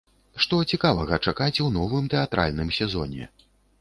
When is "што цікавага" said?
0.43-1.19